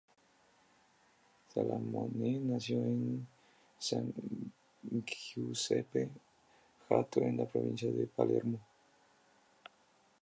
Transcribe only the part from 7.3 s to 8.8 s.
la provincia de Palermo.